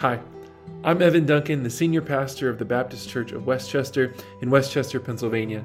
[0.00, 0.18] Hi,
[0.82, 4.72] I'm Evan Duncan, the senior pastor of the Baptist Church of West Chester in West
[4.72, 5.64] Chester, Pennsylvania.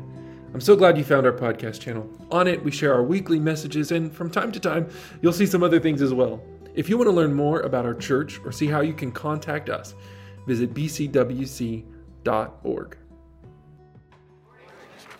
[0.54, 2.08] I'm so glad you found our podcast channel.
[2.30, 4.88] On it, we share our weekly messages, and from time to time,
[5.24, 6.44] you'll see some other things as well.
[6.76, 9.68] If you want to learn more about our church or see how you can contact
[9.68, 9.96] us,
[10.46, 11.88] visit bcwc.org.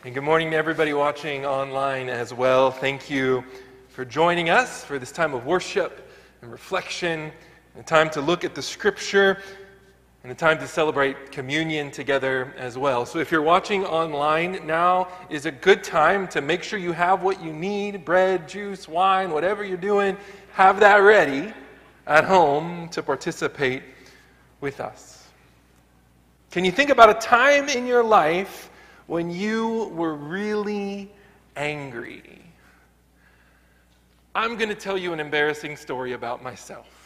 [0.06, 2.70] And good morning to everybody watching online as well.
[2.70, 3.44] Thank you
[3.88, 6.12] for joining us for this time of worship
[6.44, 7.32] and reflection,
[7.76, 9.40] and time to look at the scripture,
[10.24, 13.06] and a time to celebrate communion together as well.
[13.06, 17.24] So if you're watching online, now is a good time to make sure you have
[17.24, 20.18] what you need bread, juice, wine, whatever you're doing,
[20.52, 21.54] have that ready
[22.06, 23.82] at home to participate
[24.60, 25.24] with us.
[26.52, 28.70] Can you think about a time in your life
[29.08, 31.10] when you were really
[31.56, 32.42] angry?
[34.36, 36.99] I'm going to tell you an embarrassing story about myself.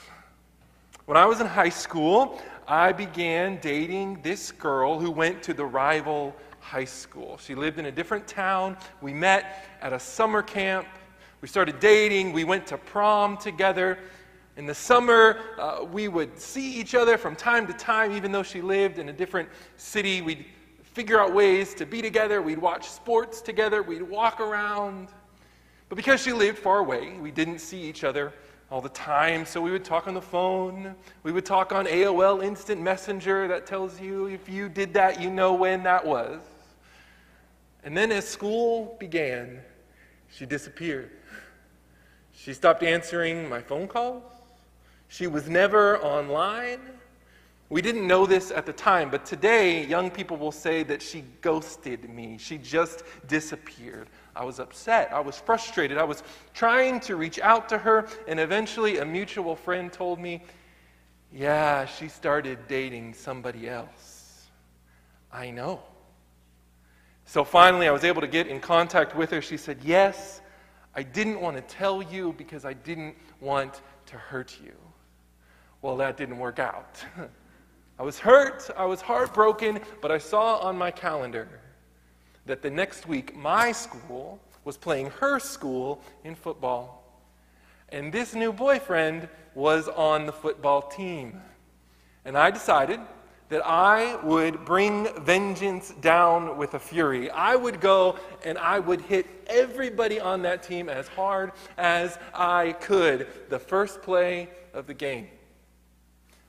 [1.06, 5.66] When I was in high school, I began dating this girl who went to the
[5.66, 7.38] rival high school.
[7.40, 8.78] She lived in a different town.
[9.02, 10.88] We met at a summer camp.
[11.42, 12.32] We started dating.
[12.32, 14.00] We went to prom together.
[14.56, 18.42] In the summer, uh, we would see each other from time to time, even though
[18.42, 20.22] she lived in a different city.
[20.22, 20.46] We'd
[20.84, 22.42] figure out ways to be together.
[22.42, 23.84] We'd watch sports together.
[23.84, 25.10] We'd walk around.
[25.90, 28.32] But because she lived far away, we didn't see each other
[28.74, 29.46] all the time.
[29.46, 30.96] So we would talk on the phone.
[31.22, 35.30] We would talk on AOL Instant Messenger that tells you if you did that, you
[35.30, 36.42] know when that was.
[37.84, 39.60] And then as school began,
[40.32, 41.12] she disappeared.
[42.36, 44.24] She stopped answering my phone calls.
[45.08, 46.80] She was never online.
[47.74, 51.24] We didn't know this at the time, but today young people will say that she
[51.42, 52.38] ghosted me.
[52.40, 54.12] She just disappeared.
[54.36, 55.12] I was upset.
[55.12, 55.98] I was frustrated.
[55.98, 56.22] I was
[56.54, 60.44] trying to reach out to her, and eventually a mutual friend told me,
[61.32, 64.46] Yeah, she started dating somebody else.
[65.32, 65.82] I know.
[67.26, 69.42] So finally, I was able to get in contact with her.
[69.42, 70.42] She said, Yes,
[70.94, 74.76] I didn't want to tell you because I didn't want to hurt you.
[75.82, 77.04] Well, that didn't work out.
[78.00, 81.48] I was hurt, I was heartbroken, but I saw on my calendar
[82.46, 87.04] that the next week my school was playing her school in football.
[87.90, 91.40] And this new boyfriend was on the football team.
[92.26, 93.00] And I decided
[93.50, 97.30] that I would bring vengeance down with a fury.
[97.30, 102.72] I would go and I would hit everybody on that team as hard as I
[102.82, 105.28] could the first play of the game.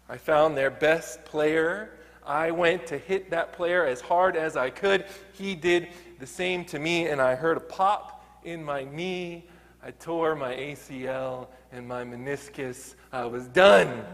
[0.08, 1.90] I found their best player.
[2.26, 5.06] I went to hit that player as hard as I could.
[5.32, 5.88] He did
[6.18, 9.46] the same to me, and I heard a pop in my knee.
[9.82, 12.94] I tore my ACL and my meniscus.
[13.12, 14.04] I was done.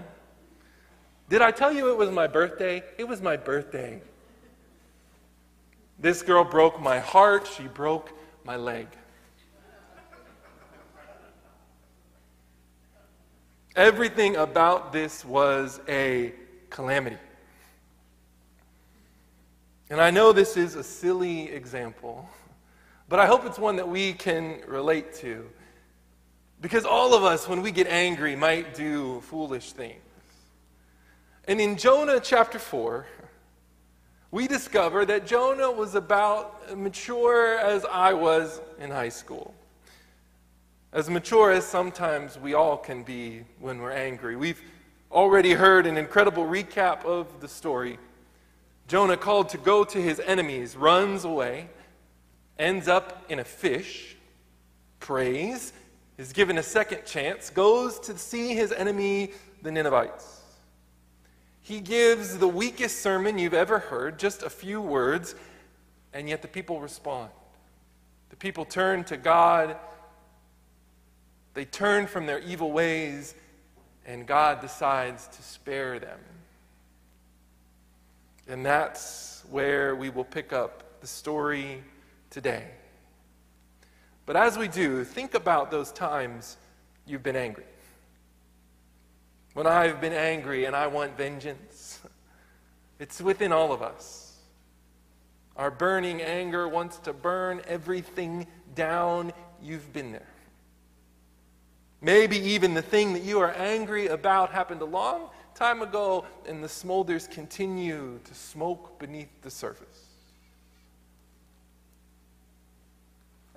[1.28, 2.82] Did I tell you it was my birthday?
[2.98, 4.02] It was my birthday.
[5.98, 7.48] This girl broke my heart.
[7.56, 8.12] She broke
[8.44, 8.88] my leg.
[13.76, 16.32] Everything about this was a
[16.70, 17.19] calamity.
[19.88, 22.28] And I know this is a silly example,
[23.09, 25.48] but I hope it's one that we can relate to.
[26.60, 30.03] Because all of us, when we get angry, might do foolish things.
[31.47, 33.06] And in Jonah chapter 4,
[34.32, 39.54] we discover that Jonah was about mature as I was in high school.
[40.92, 44.34] As mature as sometimes we all can be when we're angry.
[44.34, 44.60] We've
[45.12, 47.96] already heard an incredible recap of the story.
[48.88, 51.68] Jonah, called to go to his enemies, runs away,
[52.58, 54.16] ends up in a fish,
[54.98, 55.72] prays,
[56.18, 59.30] is given a second chance, goes to see his enemy,
[59.62, 60.40] the Ninevites.
[61.60, 65.36] He gives the weakest sermon you've ever heard, just a few words,
[66.12, 67.30] and yet the people respond.
[68.30, 69.76] The people turn to God
[71.60, 73.34] they turn from their evil ways,
[74.06, 76.19] and God decides to spare them.
[78.48, 81.84] And that's where we will pick up the story
[82.30, 82.65] today.
[84.24, 86.57] But as we do, think about those times
[87.07, 87.66] you've been angry.
[89.53, 92.01] When I've been angry and I want vengeance,
[92.98, 94.39] it's within all of us.
[95.59, 99.34] Our burning anger wants to burn everything down.
[99.63, 100.27] You've been there.
[102.02, 106.64] Maybe even the thing that you are angry about happened a long time ago, and
[106.64, 110.06] the smolders continue to smoke beneath the surface.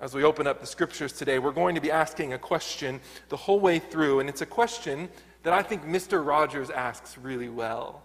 [0.00, 3.00] As we open up the scriptures today, we're going to be asking a question
[3.30, 5.08] the whole way through, and it's a question
[5.44, 6.26] that I think Mr.
[6.26, 8.02] Rogers asks really well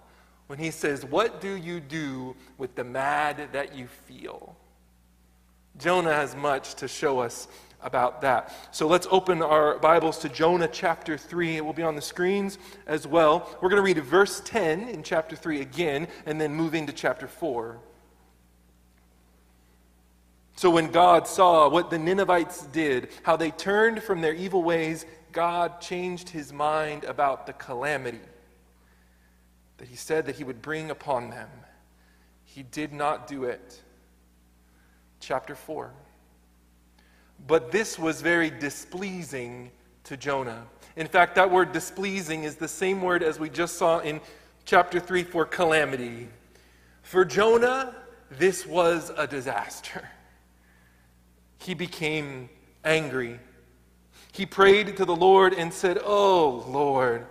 [0.47, 4.55] when he says, What do you do with the mad that you feel?
[5.77, 7.47] Jonah has much to show us
[7.81, 8.53] about that.
[8.71, 11.57] So let's open our Bibles to Jonah chapter 3.
[11.57, 13.57] It will be on the screens as well.
[13.61, 17.27] We're going to read verse 10 in chapter 3 again and then move into chapter
[17.27, 17.79] 4.
[20.55, 25.05] So when God saw what the Ninevites did, how they turned from their evil ways,
[25.31, 28.19] God changed his mind about the calamity
[29.77, 31.49] that he said that he would bring upon them.
[32.43, 33.81] He did not do it.
[35.21, 35.93] Chapter 4.
[37.49, 39.71] But this was very displeasing
[40.03, 40.67] to Jonah.
[40.95, 44.21] In fact, that word displeasing is the same word as we just saw in
[44.65, 46.27] chapter 3 for calamity.
[47.01, 47.95] For Jonah,
[48.29, 50.07] this was a disaster.
[51.61, 52.49] He became
[52.85, 53.37] angry.
[54.31, 57.25] He prayed to the Lord and said, Oh, Lord,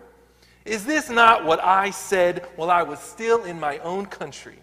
[0.67, 4.59] is this not what I said while I was still in my own country?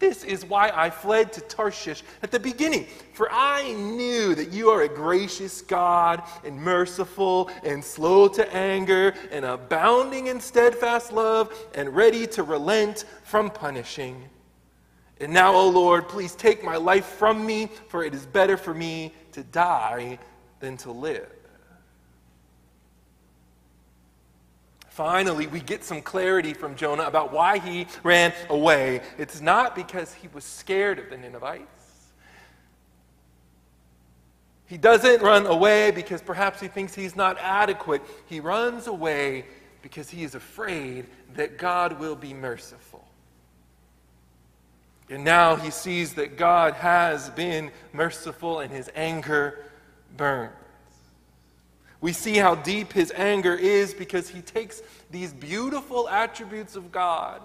[0.00, 4.68] This is why I fled to Tarshish at the beginning, for I knew that you
[4.70, 11.54] are a gracious God and merciful and slow to anger and abounding in steadfast love
[11.74, 14.24] and ready to relent from punishing.
[15.20, 18.74] And now, O Lord, please take my life from me, for it is better for
[18.74, 20.18] me to die
[20.58, 21.30] than to live.
[24.94, 29.00] Finally, we get some clarity from Jonah about why he ran away.
[29.18, 32.12] It's not because he was scared of the Ninevites.
[34.66, 38.02] He doesn't run away because perhaps he thinks he's not adequate.
[38.26, 39.46] He runs away
[39.82, 43.04] because he is afraid that God will be merciful.
[45.10, 49.58] And now he sees that God has been merciful and his anger
[50.16, 50.52] burns.
[52.00, 57.40] We see how deep his anger is because he takes these beautiful attributes of God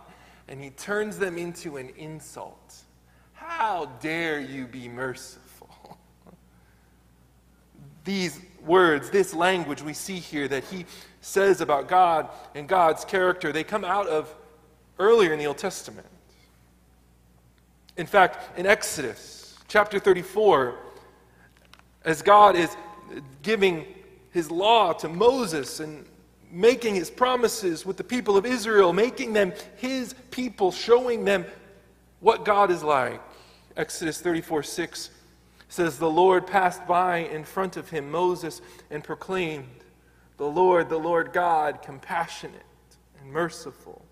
[0.47, 2.75] and he turns them into an insult.
[3.33, 5.97] How dare you be merciful?
[8.03, 10.85] These words, this language we see here that he
[11.21, 14.33] says about God and God's character, they come out of
[14.97, 16.07] earlier in the Old Testament.
[17.95, 20.75] In fact, in Exodus chapter 34,
[22.05, 22.75] as God is
[23.43, 23.85] giving
[24.31, 26.05] his law to Moses and
[26.51, 31.45] making his promises with the people of Israel, making them his people, showing them
[32.19, 33.21] what God is like.
[33.77, 35.09] Exodus 34 6
[35.69, 39.67] says, The Lord passed by in front of him, Moses, and proclaimed,
[40.37, 42.61] The Lord, the Lord God, compassionate
[43.21, 44.03] and merciful,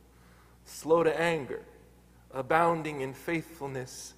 [0.65, 1.61] slow to anger,
[2.33, 4.13] abounding in faithfulness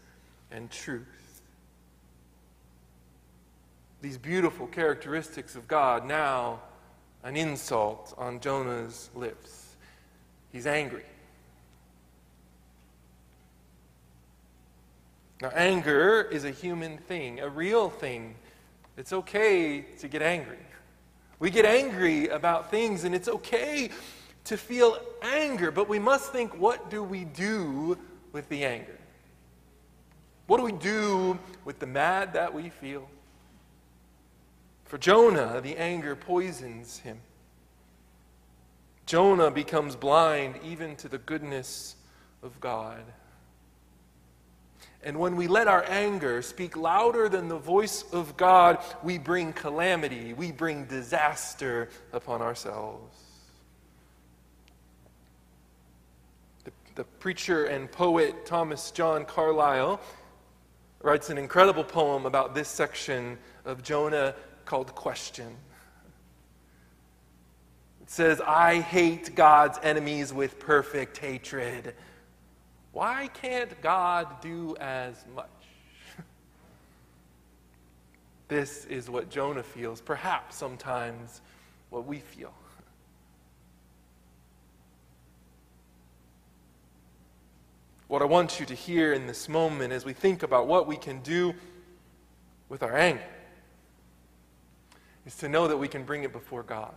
[0.51, 1.19] and truth
[4.01, 6.61] these beautiful characteristics of God, now
[7.23, 9.75] an insult on Jonah's lips.
[10.51, 11.03] He's angry.
[15.41, 18.35] Now, anger is a human thing, a real thing.
[18.97, 20.57] It's okay to get angry.
[21.39, 23.89] We get angry about things, and it's okay
[24.45, 27.97] to feel anger, but we must think what do we do
[28.33, 28.97] with the anger?
[30.47, 33.07] What do we do with the mad that we feel?
[34.89, 37.19] For Jonah, the anger poisons him.
[39.06, 41.95] Jonah becomes blind even to the goodness
[42.41, 43.04] of God.
[45.04, 49.54] And when we let our anger speak louder than the voice of God, we bring
[49.54, 53.16] calamity, we bring disaster upon ourselves.
[56.63, 60.02] The, the preacher and poet Thomas John Carlisle
[61.04, 64.33] writes an incredible poem about this section of Jonah
[64.69, 65.47] called Question.
[68.04, 71.95] It says, I hate God's enemies with perfect hatred.
[72.92, 75.49] Why can't God do as much?
[78.47, 81.42] this is what Jonah feels, perhaps sometimes
[81.90, 82.54] what we feel.
[88.07, 90.95] What I want you to hear in this moment as we think about what we
[90.95, 91.56] can do
[92.69, 93.23] with our anger
[95.30, 96.92] is to know that we can bring it before God.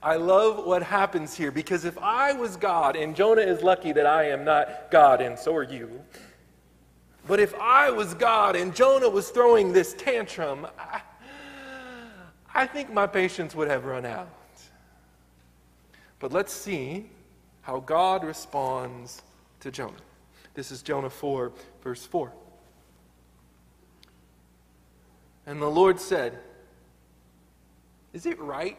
[0.00, 4.06] I love what happens here because if I was God, and Jonah is lucky that
[4.06, 6.00] I am not God, and so are you,
[7.26, 11.00] but if I was God and Jonah was throwing this tantrum, I,
[12.54, 14.30] I think my patience would have run out.
[16.20, 17.10] But let's see
[17.62, 19.22] how God responds
[19.60, 19.94] to Jonah.
[20.54, 21.50] This is Jonah 4,
[21.82, 22.32] verse 4.
[25.44, 26.38] And the Lord said,
[28.12, 28.78] is it right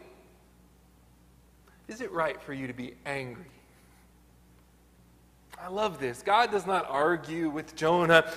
[1.87, 3.45] Is it right for you to be angry?
[5.61, 6.21] I love this.
[6.21, 8.31] God does not argue with Jonah,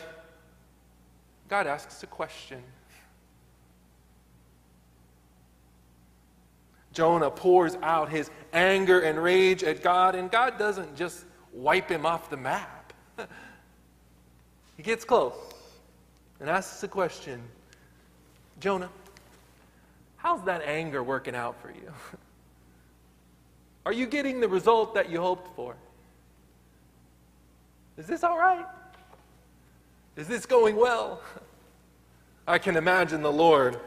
[1.49, 2.63] God asks a question.
[6.93, 12.05] Jonah pours out his anger and rage at God, and God doesn't just wipe him
[12.05, 12.93] off the map.
[14.77, 15.35] he gets close
[16.41, 17.43] and asks a question
[18.61, 18.91] Jonah,
[20.23, 21.93] how's that anger working out for you?
[23.85, 25.75] Are you getting the result that you hoped for?
[27.99, 28.65] Is this all right?
[30.17, 31.21] Is this going well?
[32.47, 33.81] I can imagine the Lord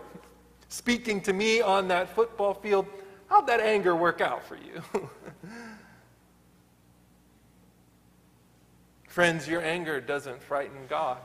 [0.68, 2.86] speaking to me on that football field.
[3.28, 4.84] How'd that anger work out for you?
[9.08, 11.20] Friends, your anger doesn't frighten God.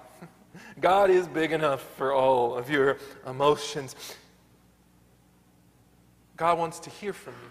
[0.81, 3.97] God is big enough for all of your emotions.
[6.41, 7.51] God wants to hear from you.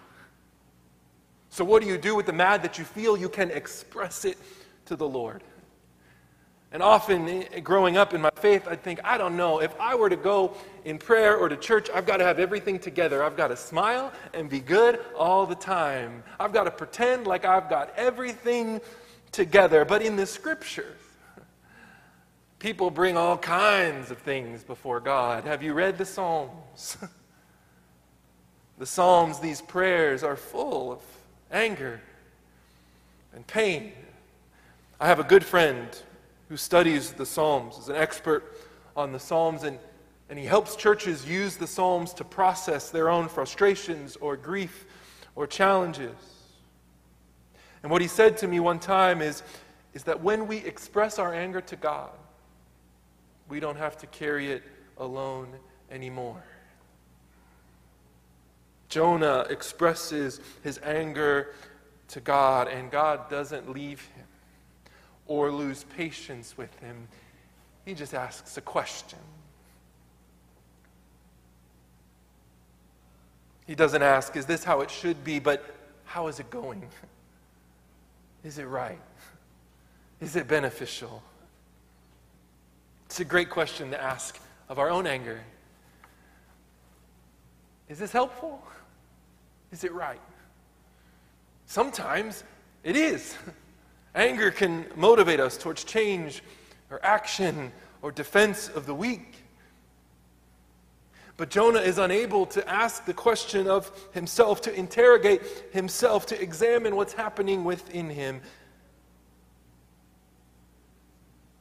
[1.49, 3.15] So, what do you do with the mad that you feel?
[3.15, 4.35] You can express it
[4.85, 5.43] to the Lord.
[6.71, 9.93] And often, eh, growing up in my faith, I'd think, I don't know, if I
[9.93, 10.55] were to go
[10.85, 13.23] in prayer or to church, I've got to have everything together.
[13.23, 16.23] I've got to smile and be good all the time.
[16.39, 18.81] I've got to pretend like I've got everything
[19.31, 19.85] together.
[19.85, 20.97] But in the scriptures,
[22.57, 25.43] people bring all kinds of things before God.
[25.43, 26.97] Have you read the Psalms?
[28.79, 31.01] the Psalms, these prayers, are full of
[31.51, 31.99] anger
[33.35, 33.91] and pain.
[34.99, 35.87] I have a good friend
[36.47, 38.57] who studies the Psalms, is an expert
[38.95, 39.77] on the Psalms, and,
[40.29, 44.85] and he helps churches use the Psalms to process their own frustrations or grief
[45.35, 46.15] or challenges.
[47.83, 49.43] And what he said to me one time is,
[49.93, 52.11] is that when we express our anger to God,
[53.49, 54.63] we don't have to carry it
[54.97, 55.49] alone
[55.91, 56.43] anymore.
[58.89, 61.53] Jonah expresses his anger
[62.09, 64.25] to God, and God doesn't leave him
[65.27, 67.07] or lose patience with him.
[67.85, 69.19] He just asks a question.
[73.67, 75.37] He doesn't ask, Is this how it should be?
[75.37, 75.63] but
[76.05, 76.83] how is it going?
[78.43, 78.99] Is it right?
[80.19, 81.21] Is it beneficial?
[83.05, 85.41] It's a great question to ask of our own anger.
[87.89, 88.63] Is this helpful?
[89.71, 90.21] Is it right?
[91.65, 92.43] Sometimes
[92.83, 93.35] it is.
[94.15, 96.41] Anger can motivate us towards change
[96.89, 97.71] or action
[98.01, 99.35] or defense of the weak.
[101.37, 106.97] But Jonah is unable to ask the question of himself, to interrogate himself, to examine
[106.97, 108.41] what's happening within him.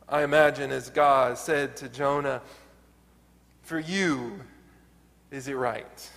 [0.08, 2.42] I imagine as God said to Jonah,
[3.62, 4.40] For you,
[5.30, 6.10] is it right?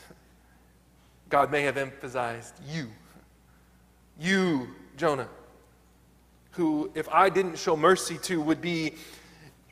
[1.31, 2.89] God may have emphasized you.
[4.19, 5.29] You, Jonah,
[6.51, 8.95] who, if I didn't show mercy to, would be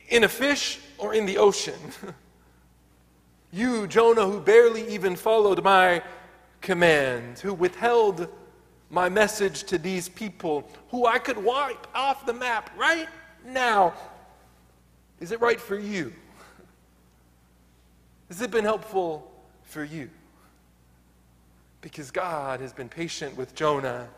[0.08, 1.78] in a fish or in the ocean.
[3.52, 6.02] you, Jonah, who barely even followed my
[6.62, 8.26] command, who withheld
[8.88, 13.08] my message to these people, who I could wipe off the map right
[13.46, 13.92] now.
[15.20, 16.12] Is it right for you?
[18.28, 19.30] Has it been helpful
[19.62, 20.08] for you?
[21.80, 24.08] Because God has been patient with Jonah,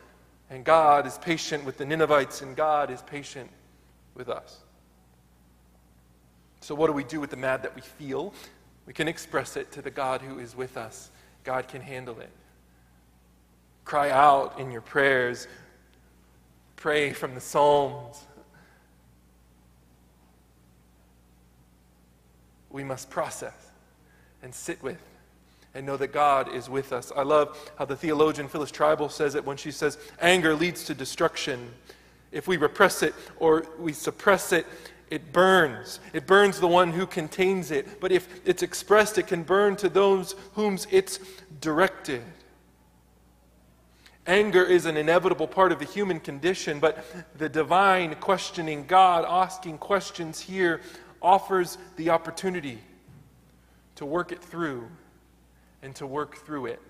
[0.50, 3.48] and God is patient with the Ninevites, and God is patient
[4.14, 4.58] with us.
[6.60, 8.34] So, what do we do with the mad that we feel?
[8.86, 11.10] We can express it to the God who is with us.
[11.44, 12.30] God can handle it.
[13.84, 15.48] Cry out in your prayers.
[16.76, 18.24] Pray from the Psalms.
[22.70, 23.70] We must process
[24.42, 24.98] and sit with
[25.74, 27.12] and know that God is with us.
[27.16, 30.94] I love how the theologian Phyllis Trible says it when she says, Anger leads to
[30.94, 31.70] destruction.
[32.30, 34.66] If we repress it or we suppress it,
[35.10, 36.00] it burns.
[36.12, 38.00] It burns the one who contains it.
[38.00, 41.18] But if it's expressed, it can burn to those whom it's
[41.60, 42.22] directed.
[44.26, 47.04] Anger is an inevitable part of the human condition, but
[47.36, 50.80] the divine questioning God, asking questions here,
[51.20, 52.78] offers the opportunity
[53.96, 54.88] to work it through
[55.82, 56.80] and to work through it.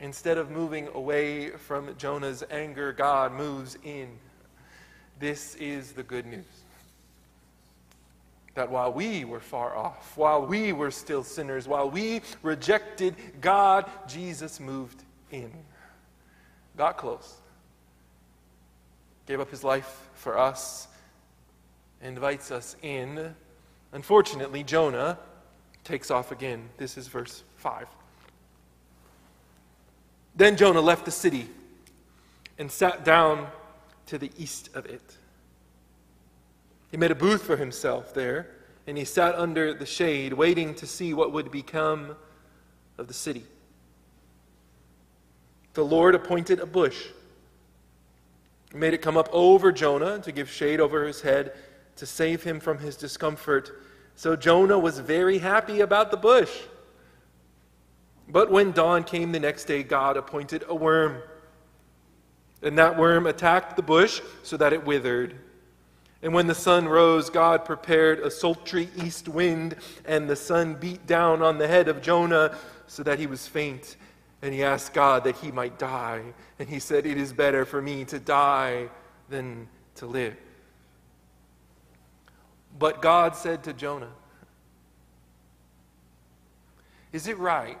[0.00, 4.08] Instead of moving away from Jonah's anger, God moves in.
[5.18, 6.44] This is the good news.
[8.54, 13.90] That while we were far off, while we were still sinners, while we rejected God,
[14.06, 15.52] Jesus moved in,
[16.76, 17.36] got close,
[19.26, 20.88] gave up his life for us,
[22.02, 23.34] invites us in.
[23.92, 25.18] Unfortunately, Jonah
[25.88, 26.68] takes off again.
[26.76, 27.88] This is verse 5.
[30.36, 31.48] Then Jonah left the city
[32.58, 33.48] and sat down
[34.06, 35.16] to the east of it.
[36.90, 38.50] He made a booth for himself there,
[38.86, 42.14] and he sat under the shade, waiting to see what would become
[42.98, 43.44] of the city.
[45.72, 47.06] The Lord appointed a bush,
[48.72, 51.54] he made it come up over Jonah to give shade over his head
[51.96, 53.72] to save him from his discomfort.
[54.18, 56.50] So Jonah was very happy about the bush.
[58.28, 61.22] But when dawn came the next day, God appointed a worm.
[62.60, 65.36] And that worm attacked the bush so that it withered.
[66.20, 71.06] And when the sun rose, God prepared a sultry east wind, and the sun beat
[71.06, 72.58] down on the head of Jonah
[72.88, 73.94] so that he was faint.
[74.42, 76.24] And he asked God that he might die.
[76.58, 78.88] And he said, It is better for me to die
[79.28, 80.34] than to live.
[82.78, 84.12] But God said to Jonah,
[87.12, 87.78] Is it right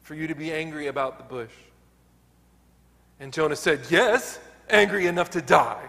[0.00, 1.52] for you to be angry about the bush?
[3.20, 4.38] And Jonah said, Yes,
[4.70, 5.88] angry enough to die.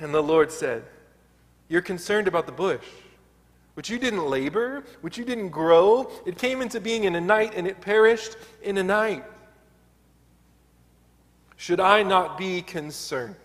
[0.00, 0.82] And the Lord said,
[1.68, 2.84] You're concerned about the bush,
[3.74, 6.10] which you didn't labor, which you didn't grow.
[6.26, 9.24] It came into being in a night, and it perished in a night.
[11.56, 13.36] Should I not be concerned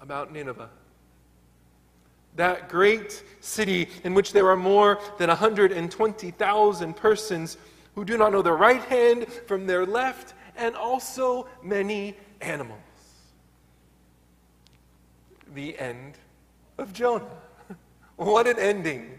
[0.00, 0.68] about Nineveh?
[2.36, 7.56] That great city in which there are more than 120,000 persons
[7.94, 12.78] who do not know their right hand from their left, and also many animals.
[15.54, 16.18] The end
[16.78, 17.26] of Jonah.
[18.16, 19.18] What an ending.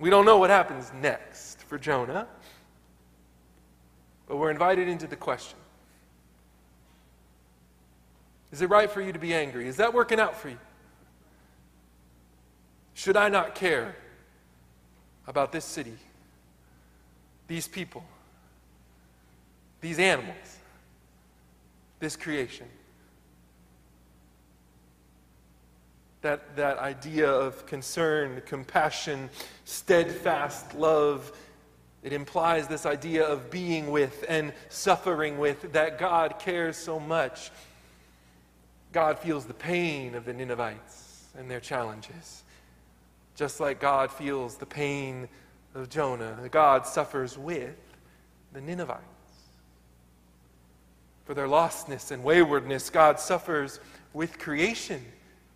[0.00, 2.26] We don't know what happens next for Jonah,
[4.26, 5.59] but we're invited into the question
[8.52, 9.68] Is it right for you to be angry?
[9.68, 10.58] Is that working out for you?
[12.94, 13.94] Should I not care
[15.26, 15.96] about this city?
[17.50, 18.04] these people,
[19.80, 20.58] these animals,
[21.98, 22.68] this creation.
[26.22, 29.30] That, that idea of concern, compassion,
[29.64, 31.32] steadfast love,
[32.04, 37.50] it implies this idea of being with and suffering with, that God cares so much.
[38.92, 42.42] God feels the pain of the Ninevites and their challenges,
[43.36, 45.28] just like God feels the pain
[45.74, 47.76] of Jonah, God suffers with
[48.52, 49.04] the Ninevites.
[51.24, 53.78] For their lostness and waywardness, God suffers
[54.12, 55.04] with creation,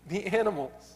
[0.09, 0.94] the animals.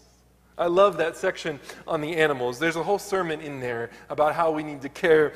[0.56, 2.58] I love that section on the animals.
[2.58, 5.32] There's a whole sermon in there about how we need to care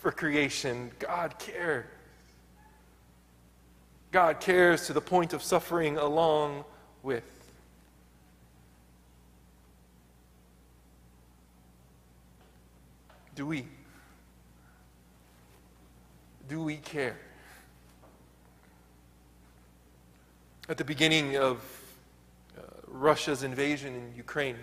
[0.00, 0.90] for creation.
[0.98, 1.86] God cares.
[4.12, 6.64] God cares to the point of suffering along
[7.02, 7.24] with.
[13.34, 13.66] Do we?
[16.46, 17.16] Do we care?
[20.68, 21.58] At the beginning of
[22.56, 24.56] uh, Russia's invasion in Ukraine,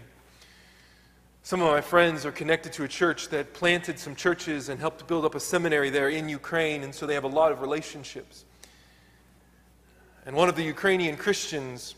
[1.42, 5.08] some of my friends are connected to a church that planted some churches and helped
[5.08, 8.46] build up a seminary there in Ukraine, and so they have a lot of relationships.
[10.26, 11.96] And one of the Ukrainian Christians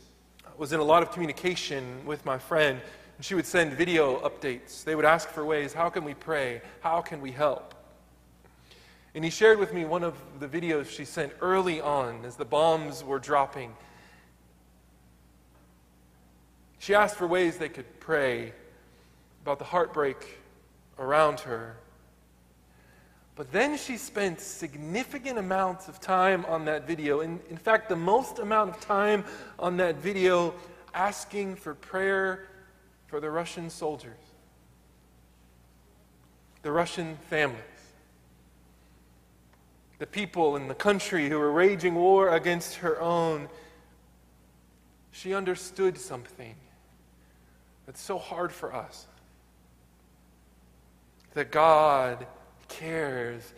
[0.58, 2.80] was in a lot of communication with my friend
[3.18, 4.84] and she would send video updates.
[4.84, 6.62] They would ask for ways how can we pray?
[6.82, 7.76] How can we help?
[9.14, 12.46] And he shared with me one of the videos she sent early on as the
[12.46, 13.74] bombs were dropping.
[16.80, 18.54] She asked for ways they could pray
[19.44, 20.40] about the heartbreak
[20.98, 21.76] around her.
[23.36, 27.22] But then she spent significant amounts of time on that video.
[27.22, 29.24] In, in fact, the most amount of time
[29.58, 30.54] on that video
[30.94, 32.48] asking for prayer
[33.08, 34.20] for the Russian soldiers,
[36.62, 37.62] the Russian families,
[40.00, 43.48] the people in the country who were waging war against her own.
[45.12, 46.56] She understood something
[47.86, 49.08] that's so hard for us
[51.34, 52.26] that God
[52.72, 53.54] cares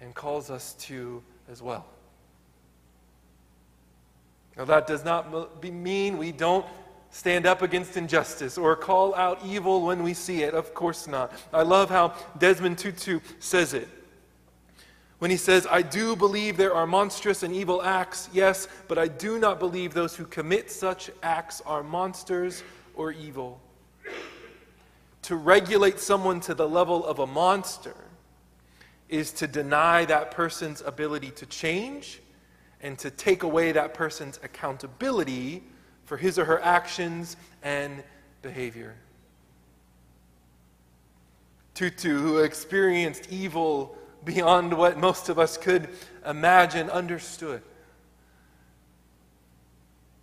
[0.00, 1.84] and calls us to as well.
[4.56, 6.66] Now, that does not mean we don't
[7.10, 10.54] stand up against injustice or call out evil when we see it.
[10.54, 11.32] Of course not.
[11.52, 13.88] I love how Desmond Tutu says it.
[15.18, 19.06] When he says, I do believe there are monstrous and evil acts, yes, but I
[19.08, 22.64] do not believe those who commit such acts are monsters
[22.96, 23.60] or evil.
[25.22, 27.94] To regulate someone to the level of a monster
[29.12, 32.20] is to deny that person's ability to change
[32.80, 35.62] and to take away that person's accountability
[36.04, 38.02] for his or her actions and
[38.40, 38.94] behavior.
[41.74, 45.88] Tutu, who experienced evil beyond what most of us could
[46.26, 47.62] imagine, understood.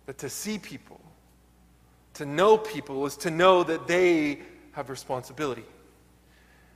[0.06, 1.00] that to see people,
[2.14, 4.40] to know people, is to know that they
[4.72, 5.64] have responsibility,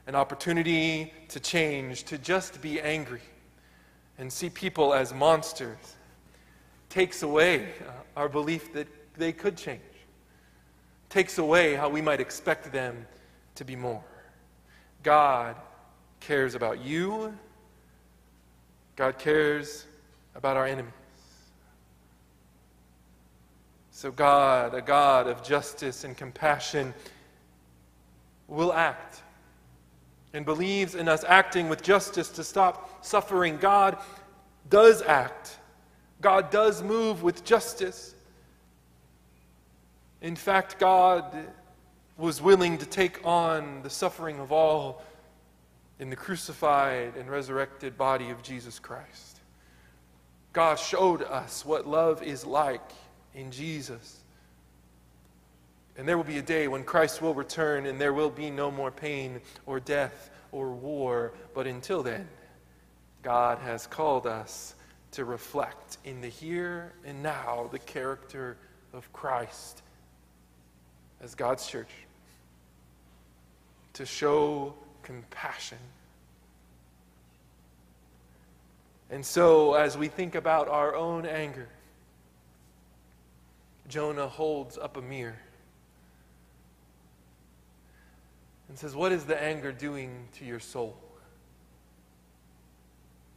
[0.06, 3.22] an opportunity to change, to just be angry,
[4.18, 5.96] and see people as monsters
[6.88, 8.86] takes away uh, our belief that
[9.16, 9.80] they could change,
[11.08, 13.06] takes away how we might expect them
[13.54, 14.04] to be more.
[15.02, 15.56] God
[16.20, 17.36] cares about you,
[18.96, 19.86] God cares
[20.34, 20.92] about our enemies.
[23.90, 26.92] So, God, a God of justice and compassion,
[28.48, 29.22] will act
[30.34, 33.56] and believes in us acting with justice to stop suffering.
[33.56, 33.96] God
[34.68, 35.56] does act,
[36.20, 38.14] God does move with justice.
[40.20, 41.24] In fact, God
[42.16, 45.02] was willing to take on the suffering of all
[45.98, 49.40] in the crucified and resurrected body of Jesus Christ.
[50.52, 52.90] God showed us what love is like
[53.34, 54.23] in Jesus.
[55.96, 58.70] And there will be a day when Christ will return and there will be no
[58.70, 61.32] more pain or death or war.
[61.54, 62.28] But until then,
[63.22, 64.74] God has called us
[65.12, 68.56] to reflect in the here and now the character
[68.92, 69.82] of Christ
[71.20, 71.90] as God's church,
[73.94, 75.78] to show compassion.
[79.10, 81.68] And so, as we think about our own anger,
[83.88, 85.36] Jonah holds up a mirror
[88.74, 90.96] and says, What is the anger doing to your soul?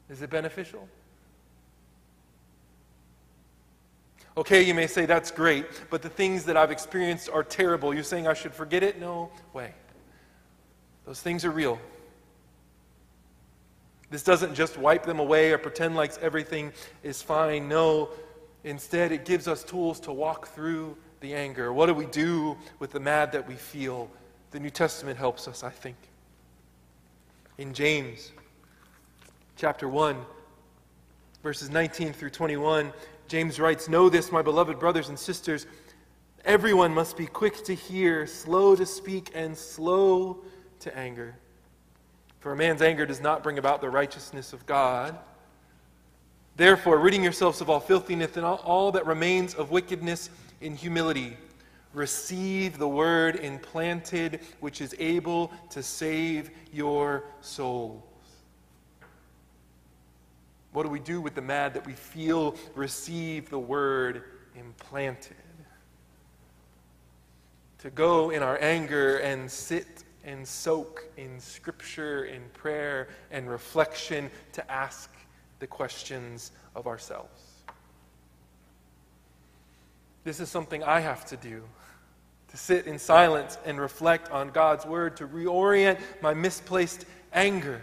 [0.10, 0.90] Is it beneficial?
[4.36, 7.94] Okay, you may say that's great, but the things that I've experienced are terrible.
[7.94, 9.00] You're saying I should forget it?
[9.00, 9.76] No way.
[11.06, 11.80] Those things are real.
[14.10, 16.74] This doesn't just wipe them away or pretend like everything
[17.04, 17.70] is fine.
[17.70, 18.10] No,
[18.64, 21.72] Instead, it gives us tools to walk through the anger.
[21.72, 24.10] What do we do with the mad that we feel?
[24.52, 25.98] The New Testament helps us, I think.
[27.58, 28.32] In James
[29.56, 30.16] chapter 1,
[31.44, 32.94] verses 19 through 21,
[33.28, 35.66] James writes Know this, my beloved brothers and sisters.
[36.46, 40.44] Everyone must be quick to hear, slow to speak, and slow
[40.80, 41.36] to anger.
[42.40, 45.18] For a man's anger does not bring about the righteousness of God.
[46.56, 50.30] Therefore, ridding yourselves of all filthiness and all, that remains of wickedness
[50.62, 51.36] in humility,
[51.98, 58.04] receive the word implanted, which is able to save your souls.
[60.74, 62.56] What do we do with the mad that we feel?
[62.76, 65.36] Receive the word implanted.
[67.80, 74.30] To go in our anger and sit and soak in scripture, in prayer, and reflection,
[74.52, 75.12] to ask
[75.60, 77.42] the questions of ourselves.
[80.26, 81.64] This is something I have to do
[82.58, 87.82] sit in silence and reflect on God's word, to reorient my misplaced anger.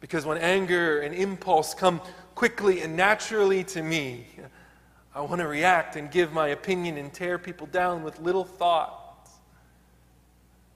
[0.00, 2.00] Because when anger and impulse come
[2.34, 4.26] quickly and naturally to me,
[5.14, 9.28] I want to react and give my opinion and tear people down with little thought.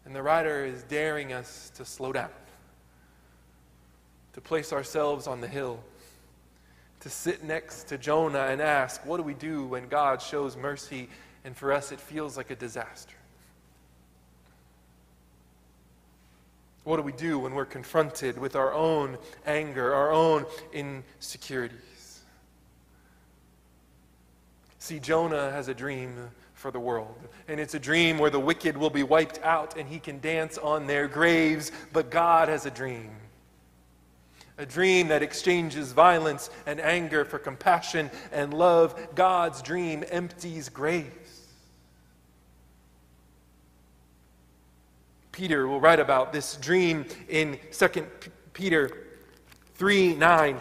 [0.04, 2.30] And the writer is daring us to slow down
[4.34, 5.78] to place ourselves on the hill,
[7.04, 11.10] to sit next to Jonah and ask, What do we do when God shows mercy
[11.44, 13.14] and for us it feels like a disaster?
[16.84, 22.22] What do we do when we're confronted with our own anger, our own insecurities?
[24.78, 27.18] See, Jonah has a dream for the world.
[27.48, 30.56] And it's a dream where the wicked will be wiped out and he can dance
[30.56, 33.10] on their graves, but God has a dream
[34.58, 39.08] a dream that exchanges violence and anger for compassion and love.
[39.14, 41.42] God's dream empties graves.
[45.32, 47.88] Peter will write about this dream in 2
[48.52, 49.08] Peter
[49.74, 50.60] 3 9.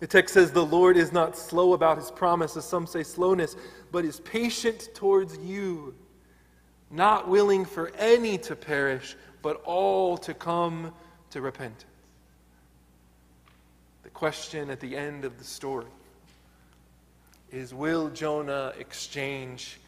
[0.00, 3.56] The text says, The Lord is not slow about his promise, as some say slowness,
[3.92, 5.94] but is patient towards you,
[6.90, 10.92] not willing for any to perish, but all to come
[11.30, 11.84] to repentance.
[14.02, 15.86] The question at the end of the story
[17.50, 19.78] is Will Jonah exchange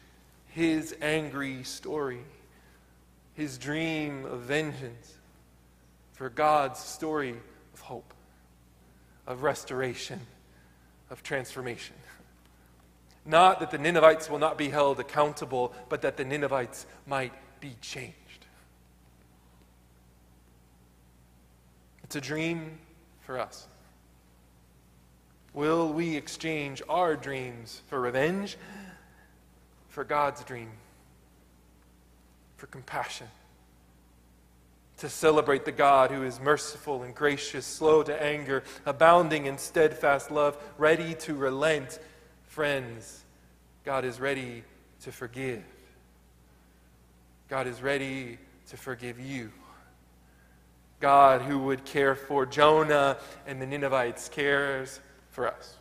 [0.47, 2.19] his angry story,
[3.33, 5.13] his dream of vengeance,
[6.13, 7.35] for God's story
[7.73, 8.13] of hope,
[9.25, 10.19] of restoration,
[11.09, 11.95] of transformation?
[13.25, 17.75] Not that the Ninevites will not be held accountable, but that the Ninevites might be
[17.81, 18.15] changed.
[22.09, 22.79] It's a dream
[23.21, 23.67] for us.
[25.53, 28.57] Will we exchange our dreams for revenge,
[29.89, 30.71] for God's dream,
[32.57, 33.27] for compassion?
[34.97, 40.31] To celebrate the God who is merciful and gracious, slow to anger, abounding in steadfast
[40.31, 41.99] love, ready to relent.
[42.47, 43.23] Friends,
[43.85, 44.63] God is ready
[45.03, 45.61] to forgive.
[47.49, 49.51] God is ready to forgive you.
[50.99, 55.75] God, who would care for Jonah and the Ninevites, cares for us.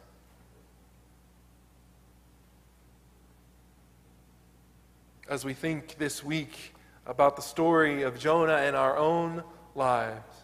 [5.29, 6.75] As we think this week
[7.07, 9.43] about the story of Jonah and our own
[9.75, 10.37] lives,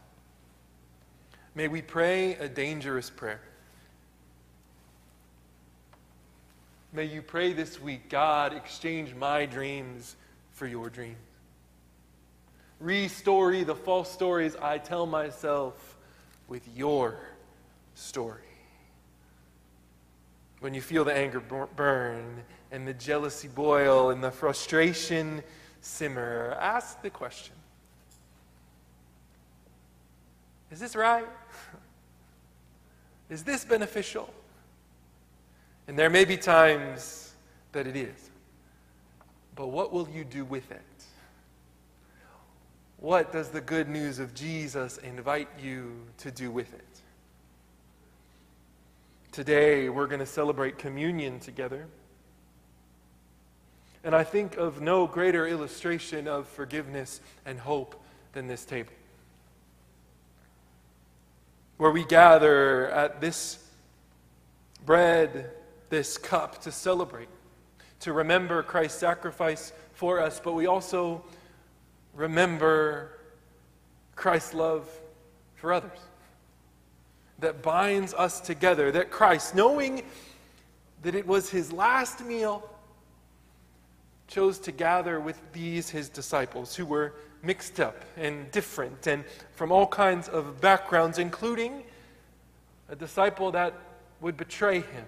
[1.54, 3.40] may we pray a dangerous prayer.
[6.92, 10.16] May you pray this week, God, exchange my dreams
[10.52, 11.16] for your dreams.
[12.84, 15.96] Restory the false stories I tell myself
[16.48, 17.18] with your
[17.94, 18.42] story.
[20.60, 25.42] When you feel the anger burn and the jealousy boil and the frustration
[25.80, 27.54] simmer, ask the question
[30.70, 31.26] Is this right?
[33.30, 34.28] Is this beneficial?
[35.88, 37.32] And there may be times
[37.72, 38.30] that it is.
[39.56, 40.82] But what will you do with it?
[43.04, 47.02] What does the good news of Jesus invite you to do with it?
[49.30, 51.86] Today, we're going to celebrate communion together.
[54.04, 57.94] And I think of no greater illustration of forgiveness and hope
[58.32, 58.94] than this table.
[61.76, 63.58] Where we gather at this
[64.86, 65.50] bread
[65.90, 67.28] this cup to celebrate,
[68.00, 71.22] to remember Christ's sacrifice for us, but we also
[72.14, 73.10] remember
[74.14, 74.88] Christ's love
[75.56, 75.98] for others
[77.40, 80.02] that binds us together, that Christ, knowing
[81.02, 82.68] that it was his last meal,
[84.26, 89.22] chose to gather with these his disciples who were mixed up and different and
[89.52, 91.82] from all kinds of backgrounds, including
[92.88, 93.74] a disciple that
[94.20, 95.04] would betray him.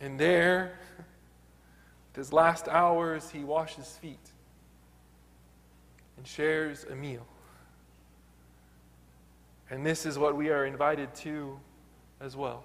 [0.00, 0.78] And there,
[2.14, 4.18] his last hours, he washes feet
[6.16, 7.26] and shares a meal.
[9.70, 11.58] And this is what we are invited to
[12.20, 12.64] as well.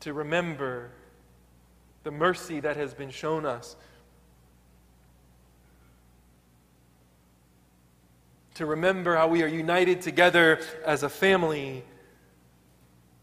[0.00, 0.90] To remember
[2.04, 3.76] the mercy that has been shown us,
[8.54, 11.82] to remember how we are united together as a family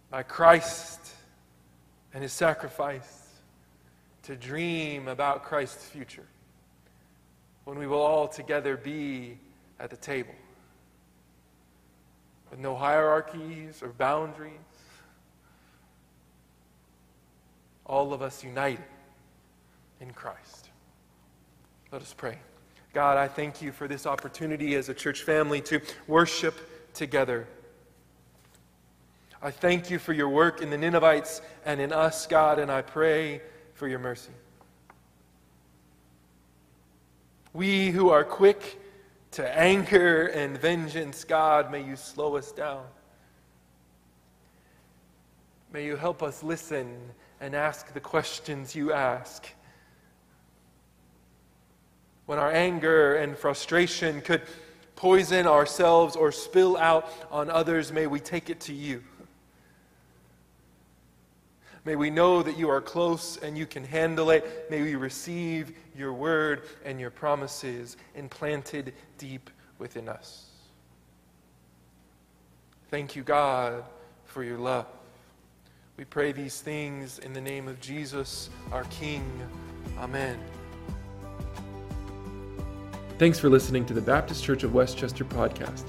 [0.09, 0.99] by Christ
[2.13, 3.18] and his sacrifice
[4.29, 6.27] to dream about Christ's future
[7.63, 9.39] when we will all together be
[9.79, 10.35] at the table
[12.51, 14.53] with no hierarchies or boundaries.
[17.87, 18.85] All of us united
[19.99, 20.69] in Christ.
[21.91, 22.37] Let us pray.
[22.93, 27.47] God, I thank you for this opportunity as a church family to worship together.
[29.41, 32.83] I thank you for your work in the Ninevites and in us, God, and I
[32.83, 33.41] pray
[33.79, 34.33] for your mercy.
[37.53, 38.77] We who are quick
[39.31, 42.83] to anger and vengeance, God, may you slow us down.
[45.71, 46.93] May you help us listen
[47.39, 49.47] and ask the questions you ask.
[52.25, 54.41] When our anger and frustration could
[54.97, 59.01] poison ourselves or spill out on others, may we take it to you.
[61.89, 64.67] May we know that you are close and you can handle it.
[64.69, 69.49] May we receive your word and your promises implanted deep
[69.79, 70.45] within us.
[72.91, 73.83] Thank you, God,
[74.25, 74.85] for your love.
[75.97, 79.23] We pray these things in the name of Jesus, our King.
[79.97, 80.37] Amen.
[83.17, 85.85] Thanks for listening to the Baptist Church of West Chester podcast.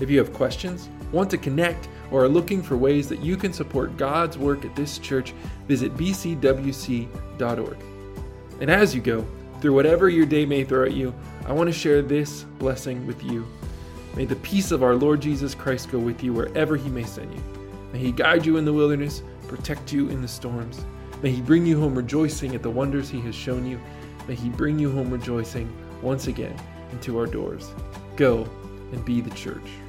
[0.00, 3.52] If you have questions, want to connect, or are looking for ways that you can
[3.52, 5.32] support God's work at this church,
[5.66, 7.76] visit bcwc.org.
[8.60, 9.26] And as you go,
[9.60, 11.14] through whatever your day may throw at you,
[11.46, 13.46] I want to share this blessing with you.
[14.14, 17.32] May the peace of our Lord Jesus Christ go with you wherever he may send
[17.34, 17.42] you.
[17.92, 20.84] May he guide you in the wilderness, protect you in the storms.
[21.22, 23.80] May he bring you home rejoicing at the wonders he has shown you.
[24.28, 26.56] May he bring you home rejoicing once again
[26.92, 27.72] into our doors.
[28.16, 28.48] Go
[28.92, 29.83] and be the church.